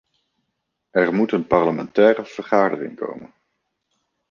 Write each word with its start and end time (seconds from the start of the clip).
Er 0.89 1.13
moet 1.13 1.31
een 1.31 1.47
parlementaire 1.47 2.25
vergadering 2.25 2.95
komen. 2.95 3.33